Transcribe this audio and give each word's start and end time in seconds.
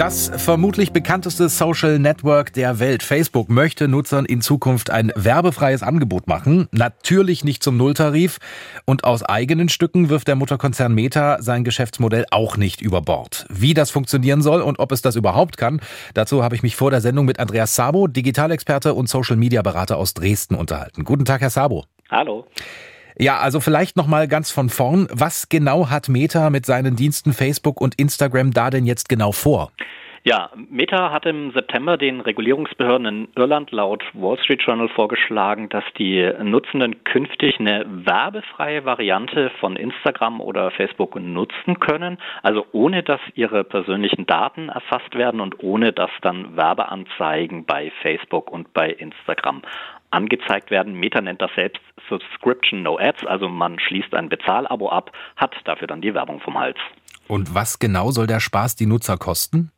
Das 0.00 0.32
vermutlich 0.34 0.92
bekannteste 0.92 1.50
Social 1.50 1.98
Network 1.98 2.54
der 2.54 2.78
Welt, 2.78 3.02
Facebook, 3.02 3.50
möchte 3.50 3.86
Nutzern 3.86 4.24
in 4.24 4.40
Zukunft 4.40 4.88
ein 4.88 5.12
werbefreies 5.14 5.82
Angebot 5.82 6.26
machen. 6.26 6.68
Natürlich 6.72 7.44
nicht 7.44 7.62
zum 7.62 7.76
Nulltarif. 7.76 8.38
Und 8.86 9.04
aus 9.04 9.22
eigenen 9.22 9.68
Stücken 9.68 10.08
wirft 10.08 10.26
der 10.28 10.36
Mutterkonzern 10.36 10.94
Meta 10.94 11.42
sein 11.42 11.64
Geschäftsmodell 11.64 12.24
auch 12.30 12.56
nicht 12.56 12.80
über 12.80 13.02
Bord. 13.02 13.44
Wie 13.50 13.74
das 13.74 13.90
funktionieren 13.90 14.40
soll 14.40 14.62
und 14.62 14.78
ob 14.78 14.90
es 14.90 15.02
das 15.02 15.16
überhaupt 15.16 15.58
kann, 15.58 15.82
dazu 16.14 16.42
habe 16.42 16.54
ich 16.54 16.62
mich 16.62 16.76
vor 16.76 16.90
der 16.90 17.02
Sendung 17.02 17.26
mit 17.26 17.38
Andreas 17.38 17.74
Sabo, 17.74 18.06
Digitalexperte 18.06 18.94
und 18.94 19.06
Social 19.06 19.36
Media 19.36 19.60
Berater 19.60 19.98
aus 19.98 20.14
Dresden 20.14 20.54
unterhalten. 20.54 21.04
Guten 21.04 21.26
Tag, 21.26 21.42
Herr 21.42 21.50
Sabo. 21.50 21.84
Hallo. 22.08 22.46
Ja, 23.20 23.38
also 23.38 23.60
vielleicht 23.60 23.98
noch 23.98 24.06
mal 24.06 24.26
ganz 24.28 24.50
von 24.50 24.70
vorn. 24.70 25.06
Was 25.10 25.50
genau 25.50 25.90
hat 25.90 26.08
Meta 26.08 26.48
mit 26.48 26.64
seinen 26.64 26.96
Diensten 26.96 27.34
Facebook 27.34 27.78
und 27.78 27.94
Instagram 27.96 28.52
da 28.52 28.70
denn 28.70 28.86
jetzt 28.86 29.10
genau 29.10 29.30
vor? 29.30 29.72
Ja, 30.22 30.50
Meta 30.68 31.10
hat 31.12 31.24
im 31.24 31.50
September 31.52 31.96
den 31.96 32.20
Regulierungsbehörden 32.20 33.06
in 33.06 33.28
Irland 33.36 33.70
laut 33.70 34.04
Wall 34.12 34.38
Street 34.38 34.60
Journal 34.60 34.90
vorgeschlagen, 34.90 35.70
dass 35.70 35.84
die 35.98 36.30
Nutzenden 36.42 37.04
künftig 37.04 37.58
eine 37.58 37.86
werbefreie 37.88 38.84
Variante 38.84 39.50
von 39.60 39.76
Instagram 39.76 40.42
oder 40.42 40.72
Facebook 40.72 41.16
nutzen 41.18 41.80
können, 41.80 42.18
also 42.42 42.66
ohne 42.72 43.02
dass 43.02 43.20
ihre 43.34 43.64
persönlichen 43.64 44.26
Daten 44.26 44.68
erfasst 44.68 45.14
werden 45.14 45.40
und 45.40 45.62
ohne 45.62 45.94
dass 45.94 46.10
dann 46.20 46.54
Werbeanzeigen 46.54 47.64
bei 47.64 47.90
Facebook 48.02 48.50
und 48.50 48.74
bei 48.74 48.90
Instagram 48.90 49.62
angezeigt 50.10 50.70
werden. 50.70 51.00
Meta 51.00 51.22
nennt 51.22 51.40
das 51.40 51.50
selbst 51.56 51.80
Subscription 52.10 52.82
No 52.82 52.98
Ads, 52.98 53.24
also 53.24 53.48
man 53.48 53.78
schließt 53.78 54.12
ein 54.12 54.28
Bezahlabo 54.28 54.90
ab, 54.90 55.12
hat 55.36 55.54
dafür 55.64 55.86
dann 55.86 56.02
die 56.02 56.12
Werbung 56.12 56.40
vom 56.40 56.58
Hals. 56.58 56.78
Und 57.26 57.54
was 57.54 57.78
genau 57.78 58.10
soll 58.10 58.26
der 58.26 58.40
Spaß 58.40 58.76
die 58.76 58.86
Nutzer 58.86 59.16
kosten? 59.16 59.70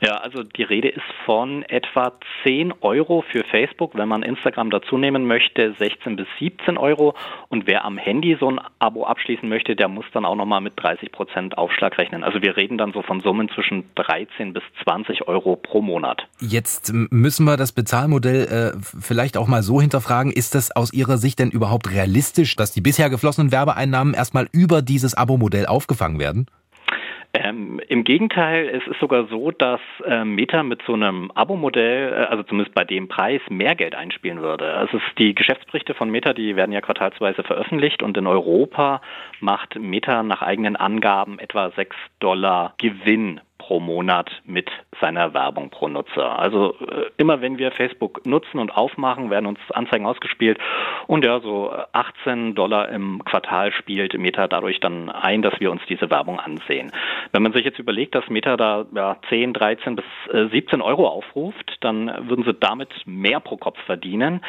Ja, 0.00 0.12
also 0.18 0.44
die 0.44 0.62
Rede 0.62 0.88
ist 0.88 1.02
von 1.24 1.64
etwa 1.64 2.12
10 2.44 2.72
Euro 2.82 3.24
für 3.32 3.42
Facebook, 3.44 3.96
wenn 3.96 4.08
man 4.08 4.22
Instagram 4.22 4.70
dazu 4.70 4.96
nehmen 4.96 5.26
möchte, 5.26 5.74
16 5.76 6.14
bis 6.14 6.26
17 6.38 6.78
Euro. 6.78 7.14
Und 7.48 7.66
wer 7.66 7.84
am 7.84 7.98
Handy 7.98 8.36
so 8.38 8.48
ein 8.48 8.60
Abo 8.78 9.04
abschließen 9.04 9.48
möchte, 9.48 9.74
der 9.74 9.88
muss 9.88 10.04
dann 10.12 10.24
auch 10.24 10.36
nochmal 10.36 10.60
mit 10.60 10.74
30 10.76 11.10
Prozent 11.10 11.58
Aufschlag 11.58 11.98
rechnen. 11.98 12.22
Also 12.22 12.42
wir 12.42 12.56
reden 12.56 12.78
dann 12.78 12.92
so 12.92 13.02
von 13.02 13.20
Summen 13.20 13.48
zwischen 13.48 13.84
13 13.96 14.52
bis 14.52 14.62
20 14.84 15.26
Euro 15.26 15.56
pro 15.56 15.82
Monat. 15.82 16.26
Jetzt 16.40 16.92
müssen 16.92 17.44
wir 17.44 17.56
das 17.56 17.72
Bezahlmodell 17.72 18.74
äh, 18.74 18.78
vielleicht 19.00 19.36
auch 19.36 19.48
mal 19.48 19.62
so 19.62 19.80
hinterfragen. 19.80 20.30
Ist 20.30 20.54
das 20.54 20.70
aus 20.70 20.92
Ihrer 20.92 21.18
Sicht 21.18 21.40
denn 21.40 21.50
überhaupt 21.50 21.90
realistisch, 21.90 22.54
dass 22.54 22.70
die 22.70 22.80
bisher 22.80 23.10
geflossenen 23.10 23.50
Werbeeinnahmen 23.50 24.14
erstmal 24.14 24.46
über 24.52 24.80
dieses 24.80 25.14
Abo-Modell 25.14 25.66
aufgefangen 25.66 26.20
werden? 26.20 26.46
Ähm, 27.40 27.80
Im 27.88 28.02
Gegenteil, 28.02 28.68
es 28.68 28.84
ist 28.88 28.98
sogar 28.98 29.26
so, 29.28 29.52
dass 29.52 29.80
äh, 30.04 30.24
Meta 30.24 30.64
mit 30.64 30.82
so 30.86 30.94
einem 30.94 31.30
Abo-Modell, 31.32 32.12
äh, 32.12 32.16
also 32.26 32.42
zumindest 32.42 32.74
bei 32.74 32.82
dem 32.84 33.06
Preis, 33.06 33.40
mehr 33.48 33.76
Geld 33.76 33.94
einspielen 33.94 34.40
würde. 34.40 34.74
Also 34.74 34.96
es, 34.96 35.02
die 35.18 35.36
Geschäftsberichte 35.36 35.94
von 35.94 36.10
Meta, 36.10 36.32
die 36.32 36.56
werden 36.56 36.72
ja 36.72 36.80
quartalsweise 36.80 37.44
veröffentlicht 37.44 38.02
und 38.02 38.16
in 38.16 38.26
Europa 38.26 39.00
macht 39.38 39.78
Meta 39.78 40.24
nach 40.24 40.42
eigenen 40.42 40.74
Angaben 40.74 41.38
etwa 41.38 41.70
6 41.70 41.94
Dollar 42.18 42.74
Gewinn 42.78 43.40
pro 43.68 43.80
Monat 43.80 44.30
mit 44.46 44.70
seiner 44.98 45.34
Werbung 45.34 45.68
pro 45.68 45.88
Nutzer. 45.88 46.38
Also 46.38 46.74
äh, 46.80 47.10
immer 47.18 47.42
wenn 47.42 47.58
wir 47.58 47.70
Facebook 47.70 48.24
nutzen 48.24 48.58
und 48.58 48.74
aufmachen, 48.74 49.28
werden 49.28 49.44
uns 49.44 49.58
Anzeigen 49.72 50.06
ausgespielt 50.06 50.58
und 51.06 51.22
ja, 51.22 51.38
so 51.40 51.70
18 51.92 52.54
Dollar 52.54 52.88
im 52.88 53.22
Quartal 53.26 53.72
spielt 53.72 54.18
Meta 54.18 54.48
dadurch 54.48 54.80
dann 54.80 55.10
ein, 55.10 55.42
dass 55.42 55.60
wir 55.60 55.70
uns 55.70 55.82
diese 55.86 56.08
Werbung 56.08 56.40
ansehen. 56.40 56.90
Wenn 57.32 57.42
man 57.42 57.52
sich 57.52 57.62
jetzt 57.62 57.78
überlegt, 57.78 58.14
dass 58.14 58.26
Meta 58.30 58.56
da 58.56 58.86
ja, 58.94 59.16
10, 59.28 59.52
13 59.52 59.96
bis 59.96 60.04
äh, 60.32 60.48
17 60.48 60.80
Euro 60.80 61.06
aufruft, 61.06 61.76
dann 61.82 62.06
würden 62.26 62.44
sie 62.44 62.54
damit 62.54 62.88
mehr 63.04 63.40
pro 63.40 63.58
Kopf 63.58 63.78
verdienen. 63.84 64.40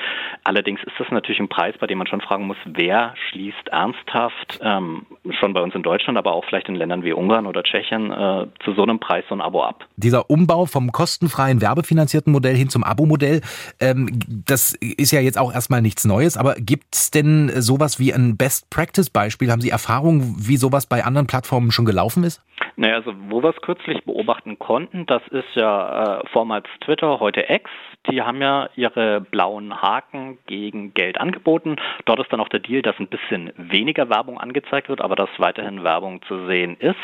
Allerdings 0.45 0.81
ist 0.83 0.97
das 0.97 1.11
natürlich 1.11 1.41
ein 1.41 1.49
Preis, 1.49 1.75
bei 1.77 1.87
dem 1.87 1.97
man 1.97 2.07
schon 2.07 2.21
fragen 2.21 2.47
muss, 2.47 2.57
wer 2.63 3.15
schließt 3.29 3.67
ernsthaft, 3.69 4.59
ähm, 4.61 5.05
schon 5.41 5.53
bei 5.53 5.61
uns 5.61 5.75
in 5.75 5.83
Deutschland, 5.83 6.17
aber 6.17 6.31
auch 6.31 6.45
vielleicht 6.45 6.69
in 6.69 6.75
Ländern 6.75 7.03
wie 7.03 7.11
Ungarn 7.11 7.47
oder 7.47 7.63
Tschechien, 7.63 8.11
äh, 8.11 8.45
zu 8.63 8.71
so 8.73 8.83
einem 8.83 8.99
Preis 8.99 9.08
so 9.27 9.35
ein 9.35 9.41
Abo 9.41 9.63
ab. 9.63 9.85
Dieser 9.97 10.29
Umbau 10.29 10.65
vom 10.65 10.91
kostenfreien 10.91 11.61
werbefinanzierten 11.61 12.31
Modell 12.31 12.55
hin 12.55 12.69
zum 12.69 12.83
Abo-Modell, 12.83 13.41
ähm, 13.79 14.19
das 14.27 14.73
ist 14.73 15.11
ja 15.11 15.19
jetzt 15.19 15.37
auch 15.37 15.53
erstmal 15.53 15.81
nichts 15.81 16.05
Neues, 16.05 16.37
aber 16.37 16.55
gibt 16.55 16.95
es 16.95 17.11
denn 17.11 17.51
sowas 17.61 17.99
wie 17.99 18.13
ein 18.13 18.37
Best-Practice-Beispiel? 18.37 19.51
Haben 19.51 19.61
Sie 19.61 19.69
Erfahrung, 19.69 20.35
wie 20.37 20.57
sowas 20.57 20.85
bei 20.85 21.03
anderen 21.03 21.27
Plattformen 21.27 21.71
schon 21.71 21.85
gelaufen 21.85 22.23
ist? 22.23 22.41
Naja, 22.75 22.95
also 22.95 23.13
wo 23.29 23.43
wir 23.43 23.49
es 23.49 23.61
kürzlich 23.61 24.03
beobachten 24.05 24.57
konnten, 24.59 25.05
das 25.05 25.21
ist 25.29 25.55
ja 25.55 26.19
äh, 26.19 26.27
vormals 26.31 26.67
Twitter, 26.81 27.19
heute 27.19 27.45
X. 27.49 27.69
Die 28.09 28.21
haben 28.21 28.41
ja 28.41 28.69
ihre 28.75 29.21
blauen 29.21 29.81
Haken 29.81 30.37
gegen 30.47 30.93
Geld 30.93 31.19
angeboten. 31.19 31.75
Dort 32.05 32.19
ist 32.19 32.31
dann 32.31 32.39
auch 32.39 32.47
der 32.49 32.61
Deal, 32.61 32.81
dass 32.81 32.97
ein 32.99 33.07
bisschen 33.07 33.51
weniger 33.57 34.09
Werbung 34.09 34.39
angezeigt 34.39 34.89
wird, 34.89 35.01
aber 35.01 35.15
dass 35.15 35.29
weiterhin 35.37 35.83
Werbung 35.83 36.21
zu 36.23 36.47
sehen 36.47 36.77
ist. 36.79 36.95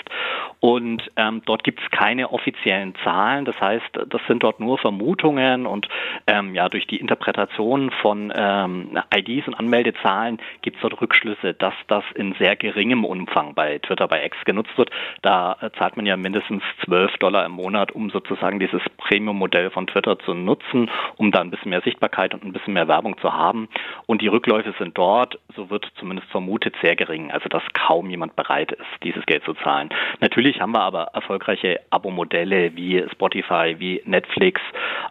Und 0.62 1.12
ähm, 1.18 1.42
dort 1.46 1.64
gibt 1.64 1.82
es 1.82 1.92
keine 1.92 2.32
offiziellen 2.32 2.96
Zahlen. 3.04 3.46
Das 3.46 3.60
heißt, 3.60 4.00
das 4.08 4.22
sind 4.28 4.44
dort 4.44 4.60
nur 4.60 4.78
Vermutungen 4.78 5.66
und 5.66 5.88
ähm, 6.28 6.56
ja, 6.56 6.70
durch 6.70 6.88
die 6.88 6.98
Interpretation 6.98 7.92
von 8.02 8.32
ähm, 8.36 8.98
IDs 9.14 9.48
und 9.48 9.56
Anmeldezahlen 9.56 10.40
gibt 10.62 10.78
es 10.78 10.82
dort 10.82 11.02
Rückschlüsse, 11.02 11.54
dass 11.54 11.74
das 11.88 12.04
in 12.16 12.34
sehr 12.40 12.56
geringem 12.56 13.04
Umfang 13.06 13.54
bei 13.54 13.80
Twitter, 13.80 14.08
bei 14.08 14.26
X 14.26 14.38
genutzt 14.46 14.78
wird. 14.78 14.90
Da 15.22 15.45
äh, 15.54 15.70
zahlt 15.78 15.98
man 15.98 16.06
ja 16.06 16.18
mindestens 16.18 16.64
12 16.86 17.18
Dollar 17.18 17.46
im 17.46 17.54
Monat, 17.54 17.92
um 17.92 18.10
sozusagen 18.10 18.60
dieses 18.60 18.82
Premium-Modell 18.98 19.70
von 19.70 19.88
Twitter 19.88 20.18
zu 20.20 20.34
nutzen, 20.34 20.90
um 21.18 21.32
da 21.32 21.42
ein 21.42 21.52
bisschen 21.52 21.70
mehr 21.70 21.82
Sichtbarkeit 21.82 22.34
und 22.34 22.44
ein 22.44 22.54
bisschen 22.54 22.74
mehr 22.74 22.88
Werbung 22.88 23.18
zu 23.20 23.34
haben. 23.34 23.68
Und 24.06 24.22
die 24.22 24.28
Rückläufe 24.28 24.74
sind 24.80 24.98
dort, 24.98 25.40
so 25.56 25.70
wird 25.70 25.92
zumindest 26.00 26.30
vermutet, 26.30 26.76
sehr 26.82 26.96
gering. 26.96 27.32
Also 27.32 27.50
dass 27.50 27.64
kaum 27.74 28.10
jemand 28.10 28.36
bereit 28.36 28.72
ist, 28.72 29.04
dieses 29.04 29.26
Geld 29.26 29.44
zu 29.44 29.54
zahlen. 29.56 29.90
Natürlich 30.20 30.62
haben 30.62 30.74
wir 30.74 30.82
aber 30.82 31.10
erfolgreiche 31.14 31.80
Abo-Modelle 31.90 32.76
wie 32.76 33.04
Spotify, 33.12 33.76
wie 33.78 34.02
Netflix, 34.06 34.62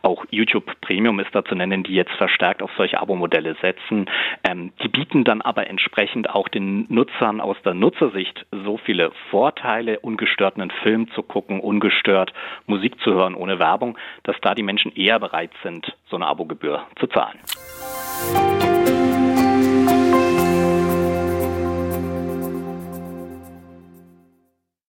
auch 0.03 0.25
YouTube 0.31 0.71
Premium 0.81 1.19
ist 1.21 1.35
da 1.35 1.45
zu 1.45 1.55
nennen, 1.55 1.83
die 1.83 1.95
jetzt 1.95 2.13
verstärkt 2.13 2.63
auf 2.63 2.71
solche 2.77 3.01
Abo-Modelle 3.01 3.57
setzen. 3.61 4.07
Ähm, 4.45 4.73
die 4.83 4.89
bieten 4.89 5.25
dann 5.25 5.41
aber 5.41 5.67
entsprechend 5.67 6.31
auch 6.31 6.49
den 6.49 6.87
Nutzern 6.89 7.41
aus 7.41 7.57
der 7.65 7.75
Nutzersicht 7.75 8.47
so 8.51 8.77
viele 8.77 9.13
Vorteile, 9.31 10.01
ungestört 10.01 10.57
einen 10.57 10.71
Film 10.71 11.11
zu 11.13 11.23
gucken, 11.23 11.61
ungestört 11.61 12.33
Musik 12.67 13.01
zu 13.01 13.13
hören 13.13 13.35
ohne 13.35 13.59
Werbung, 13.59 13.99
dass 14.25 14.37
da 14.43 14.55
die 14.55 14.63
Menschen 14.63 14.95
eher 14.95 15.19
bereit 15.19 15.51
sind, 15.63 15.97
so 16.09 16.17
eine 16.17 16.27
Abogebühr 16.27 16.87
zu 16.99 17.07
zahlen. 17.07 17.39